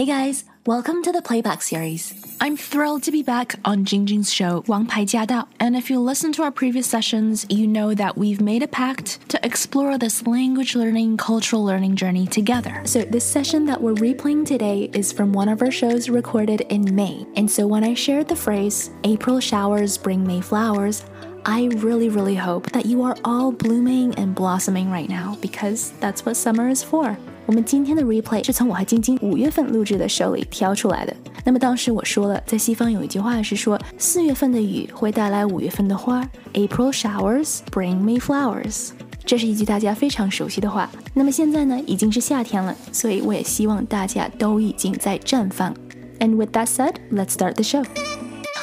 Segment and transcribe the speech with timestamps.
[0.00, 2.34] Hey guys, welcome to the playback series.
[2.40, 5.46] I'm thrilled to be back on Jingjing's show, Wang Pai Jia Dao.
[5.60, 9.28] And if you listen to our previous sessions, you know that we've made a pact
[9.28, 12.80] to explore this language learning, cultural learning journey together.
[12.86, 16.94] So, this session that we're replaying today is from one of our shows recorded in
[16.94, 17.26] May.
[17.36, 21.04] And so, when I shared the phrase, April showers bring May flowers,
[21.44, 26.24] I really, really hope that you are all blooming and blossoming right now because that's
[26.24, 27.18] what summer is for.
[27.50, 31.12] 我们今天的 replay 是从我和晶晶五月份录制的 show 里挑出来的。
[31.44, 38.90] 那么当时我说了，在西方有一句话是说，四月份的雨会带来五月份的花，April showers bring May flowers。
[39.24, 40.88] 这是一句大家非常熟悉的话。
[41.12, 45.74] 那么现在呢，已经是夏天了，所以我也希望大家都已经在绽放。
[46.20, 47.84] And with that said, let's start the show.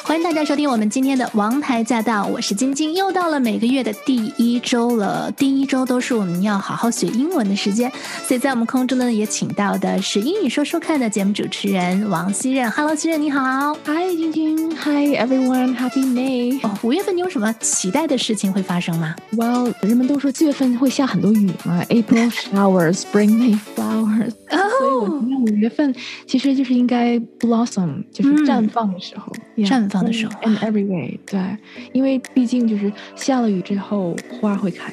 [0.08, 2.94] 欢迎大家收听我们今天的《王牌驾到》，我是晶晶。
[2.94, 7.92] 又到了每个月的第一周了，第一周都是我们要好好学英文的时间，
[8.26, 12.70] 所以在我们空中呢，也请到的是英语说说看的节目主持人王熙任。
[12.70, 13.74] Hello，熙任你好。
[13.84, 14.74] Hi，晶晶。
[14.76, 16.58] Hi everyone，Happy May。
[16.66, 24.32] 哦，五月份你有什么期待的事情会发生吗？Well，人们都说四月份会下很多雨嘛，April showers，bring May flowers。
[24.78, 25.06] 所以我
[25.50, 25.94] 五月份
[26.26, 30.04] 其实就是应该 blossom，就是绽放的时候，绽放。
[30.04, 30.32] 的时候。
[30.42, 31.56] And every way，对，
[31.92, 34.92] 因为毕竟就是下了雨之后，花会开。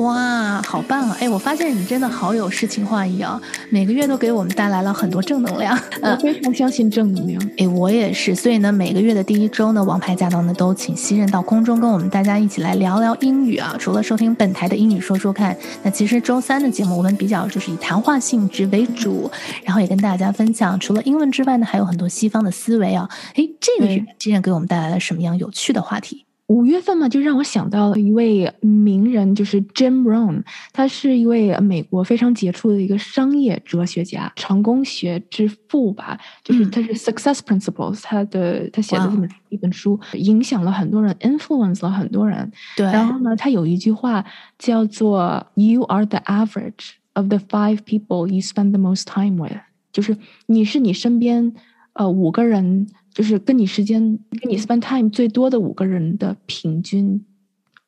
[0.00, 1.16] 哇，好棒啊！
[1.20, 5.78] 哎，我发现你真的好有诗情画意啊，每个月都给我们带来了很多正能量。
[6.00, 7.50] 我非常相信正能量。
[7.58, 8.34] 哎，我也是。
[8.34, 13.76] 所以呢，每个月的第一周呢，王牌驾到呢，都请新人到空中跟我们大家一起来聊聊英语啊。
[13.78, 19.30] 除了收听本台的英语说说看，那其实周三的节目我们比较就是以谈话性质为主，
[19.64, 23.08] 然后也跟大家分享除了英文之外呢，还有很多西方的思维啊。
[23.34, 26.24] 哎，这个月新人给我们带来了什么样有趣的话题？
[26.50, 36.18] 五月份嘛，就让我想到了一位名人，就是 Jim Rohn，他是一位美国非常杰出的一个商业哲学家，成功学之父吧。
[36.42, 42.50] 就是他是 Success Principles，他的他写的这么一本书，影响了很多人，influence 了很多人。
[42.76, 42.84] 对。
[42.86, 44.24] 然后呢，他有一句话
[44.58, 49.60] 叫做 “You are the average of the five people you spend the most time with”，
[49.92, 50.16] 就是
[50.46, 51.52] 你是你身边
[51.92, 52.88] 呃五个人。
[53.12, 54.00] 就是跟你时间
[54.40, 57.24] 跟你 spend time 最多的五个人的平均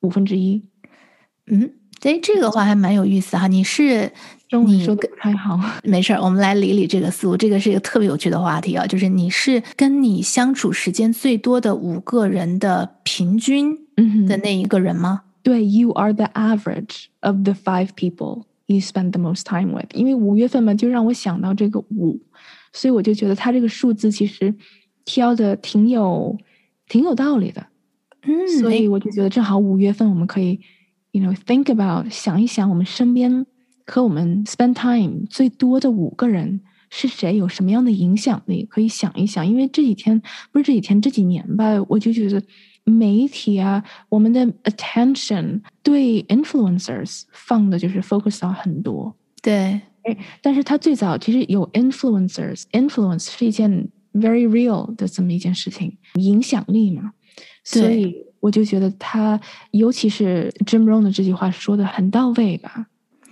[0.00, 0.62] 五分之一，
[1.46, 3.46] 嗯，哎，这个话还蛮有意思哈。
[3.46, 4.10] 你是
[4.66, 7.36] 你说的太好， 没事儿，我们来理理这个思路。
[7.36, 13.76] 这个是一个特别有趣的话题啊，就是你是跟你相处时间最多的五个人的平均
[14.26, 15.22] 的那一个人吗？
[15.44, 19.94] 对，You are the average of the five people you spend the most time with。
[19.94, 22.20] 因为五月份嘛，就让我想到这个五，
[22.72, 24.52] 所以我就觉得它这个数字其实。
[25.04, 26.36] 挑的挺有
[26.88, 27.66] 挺有道理的，
[28.22, 30.60] 嗯，所以我就觉得正好五月份我们可以
[31.10, 33.44] ，you know think about 想一想我们身边
[33.86, 39.46] 和我们 spend time 最多的五个人是谁，有什么样的影响力，可以想一想。
[39.46, 40.20] 因为这几天
[40.52, 42.42] 不是这几天这几年吧，我就觉得
[42.84, 53.88] 媒体啊，我们的 attention 对 influencers 放的就是 focus 到很多，对，哎，但是他最早其实有 influencers，influence 是一件。
[54.12, 57.12] Very real 的这么一件事情，影响力嘛，
[57.64, 59.40] 所以我就觉得他，
[59.70, 62.86] 尤其是 Jim Rohn 的这句话说的很到位吧。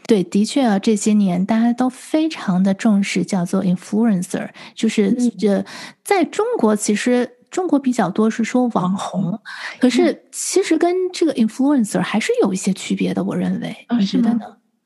[0.07, 5.65] 对，的确啊，这些年大家都非常的重视叫做 influencer，就是这
[6.03, 9.39] 在中国其实中国比较多是说网红，
[9.79, 14.41] 可是其实跟这个 influencer 还是有一些区别的，我认为，你觉得呢？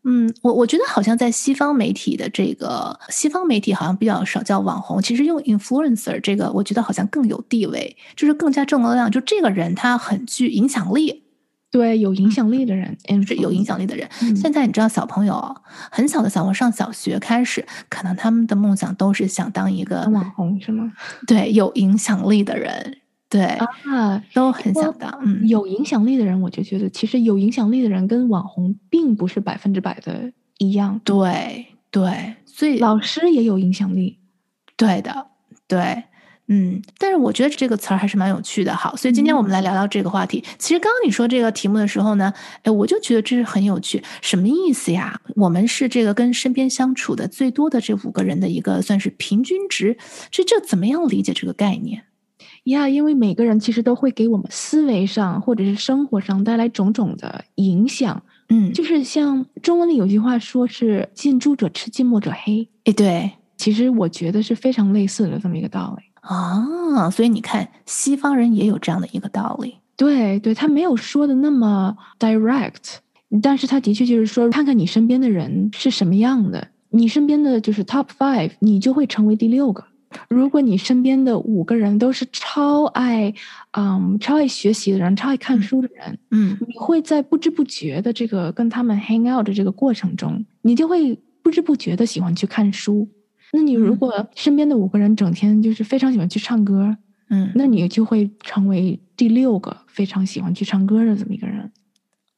[0.06, 9.10] 嗯，我我觉得好像在西方媒体的这个西方媒体好像比较少叫网红，其实用 influencer 这个，我觉得好像更有地位，就是更加正能量。
[9.10, 11.22] 就这个人他很具影响力，
[11.70, 14.08] 对，有影响力的人，是有影响力的人。
[14.36, 15.56] 现在你知道，小朋友
[15.90, 20.92] 很小的小朋友上小学开始，可能他们的梦想都是想当一个网红，是吗？
[21.26, 22.98] 对，有影响力的人。
[23.28, 25.12] 对啊，都很想当。
[25.24, 31.00] 嗯，有影响力的人，我就觉得其实有影响力的人跟网红并不是百分之百的一样。
[31.04, 34.18] 对对，所以老师也有影响力。
[34.76, 35.26] 对的，
[35.66, 36.04] 对，
[36.46, 36.80] 嗯。
[36.98, 38.74] 但是我觉得这个词儿还是蛮有趣的。
[38.74, 40.44] 好，所以今天我们来聊聊这个话题。
[40.58, 42.32] 其实刚刚你说这个题目的时候呢，
[42.62, 44.02] 哎，我就觉得这是很有趣。
[44.20, 45.20] 什么意思呀？
[45.36, 49.96] 我们是这个跟身边相处的最多的这五个人的一个算是平均值。
[50.30, 52.04] 这这怎么样理解这个概念？
[52.64, 58.22] 呀，因为每个人其实都会给我们思维上或者是生活上带来种种的影响。
[58.48, 62.68] 嗯，就是像中文里有句话说是“近朱者赤，近墨者黑”。
[62.84, 67.08] 哎，对，其实我觉得是非常类似的这么一个道理啊。
[67.10, 69.76] 所以你看，西方人也有这样的一个道理。
[69.96, 72.96] 对，对他没有说的那么 direct，
[73.42, 76.68] 但是他的确就是说，看看你身边的人是什么样的。
[76.90, 79.84] 你身边的就是 top five，你就会成为第六个。
[80.28, 83.32] 如果你身边的五个人都是超爱，
[83.72, 93.08] 嗯，超爱学习的人，超爱看书的人，嗯，你会在不知不觉的这个跟他们 hang out 的这个过程中，你就会不知不觉的喜欢去看书。
[93.52, 96.96] 那你如果身边的五个人整天就是非常喜欢去唱歌，
[97.30, 101.70] 嗯，那你就会成为第六个非常喜欢去唱歌的这么一个人。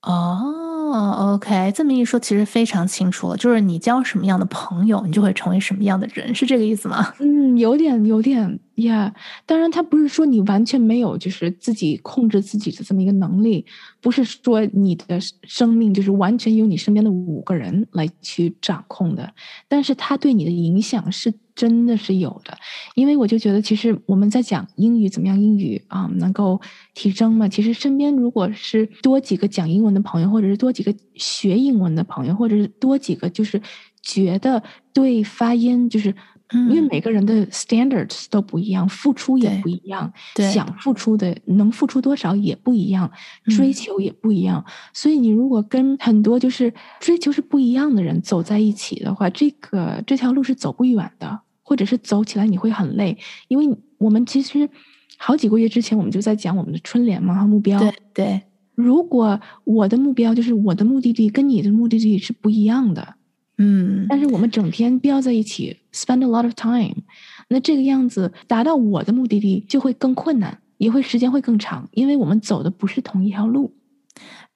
[0.06, 7.12] 哦，OK，这么一说，其实非常清楚了，就是你交什么样的朋友，你就会成为什么样的人，是这个意思吗？
[7.18, 9.12] 嗯，有点，有点，Yeah。
[9.44, 13.66] 当然，他不是说你完全没有，就是自己控制自己的这么一个能力，
[14.00, 19.34] 不是说你的生命就是完全由你身边的五个人来去掌控的，
[19.66, 21.34] 但是他对你的影响是。
[21.56, 22.58] 真的是有的，
[22.94, 26.60] 因为我就觉得，其实我们在讲英语怎么样，英语啊能够
[26.92, 27.48] 提升嘛。
[27.48, 33.58] 其实身边如果是多几个讲英文的朋友，或者是多几个学英文的朋友，或者是多几个就是
[34.02, 34.62] 觉得
[34.92, 36.14] 对发音就是，
[36.52, 40.12] 因为每个人的 standards 都不一样，付出也不一样，
[40.52, 43.10] 想付出的能付出多少也不一样，
[43.56, 44.64] 追求也不一样。
[44.92, 51.40] 所以你如果跟很多就是追求是不一样的人走在一起的话，这个这条路是走不远的。
[51.68, 54.70] 或者是走起来你会很累，因为我们其实
[55.18, 57.76] 好几个月之前我们就在讲我们的春联嘛和目标。
[57.80, 58.42] 对对，
[58.76, 63.15] 如果我的目标就是我的目的地跟你的目的地是不一样的，
[63.58, 66.94] 嗯，但是我们整天标在一起，spend a lot of time，
[67.48, 73.72] 那这个样子达到我的目的地就会更困难，也会时间会更长，因为我们走的不是同一条路。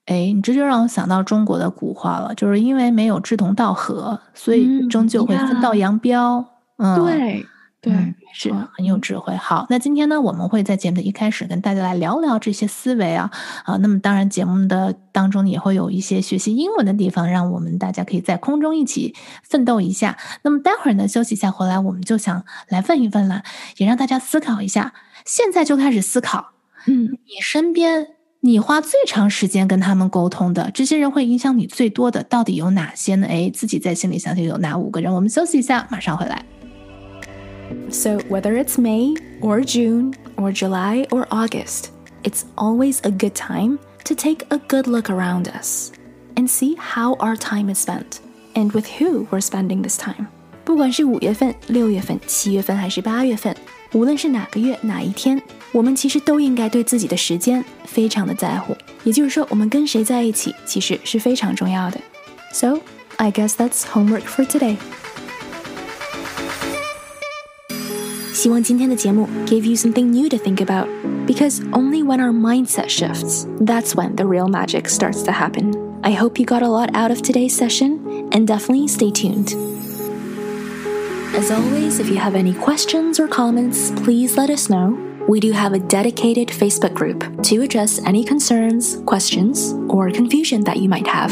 [0.07, 6.45] 哎，你这就让我想到中国的古话了，就是因为没有志同道合，所以终究会分道扬镳。
[6.77, 7.47] 嗯，对
[7.83, 7.93] 对，
[8.35, 9.35] 是很有智慧。
[9.37, 13.31] 好，那今天呢，我们会在节目的一开始跟大家来聊聊这些思维啊
[13.65, 13.79] 啊。
[13.79, 20.19] 那么当然，节目的当中也会有一些学习英文的地方，让我们大家可以在空中一起奋斗一下。
[20.43, 23.43] 那么待会儿呢，休息一下回来，我们就想来问一问了，
[23.79, 24.93] 也让大家思考一下。
[25.25, 26.51] 现在就开始思考，
[26.87, 28.09] 嗯，你身边
[28.41, 33.27] 你花最长时间跟他们沟通的这些人，会影响你最多的到底有哪些呢？
[33.27, 35.11] 哎，自己在心里想想有哪五个人？
[35.15, 36.45] 我们休息一下，马上回来。
[37.90, 41.90] So, whether it's May or June or July or August,
[42.24, 45.92] it's always a good time to take a good look around us
[46.36, 48.20] and see how our time is spent
[48.56, 50.28] and with who we're spending this time.
[50.64, 53.56] 不管是五月份、六月份、七月份还是八月份，
[53.94, 55.42] 无论是哪个月哪一天，
[55.72, 58.76] 我们其实都应该对自己的时间非常的在乎。
[59.04, 62.00] 也就是说，我们跟谁在一起，其实是非常重要的。
[62.52, 62.80] So,
[63.18, 64.78] I guess that's homework for today.
[68.40, 70.88] 希望今天的节目 gave you something new to think about.
[71.26, 75.74] Because only when our mindset shifts, that's when the real magic starts to happen.
[76.04, 79.56] I hope you got a lot out of today's session, and definitely stay tuned.
[81.36, 84.98] As always, if you have any questions or comments, please let us know.
[85.28, 90.78] We do have a dedicated Facebook group to address any concerns, questions, or confusion that
[90.78, 91.32] you might have.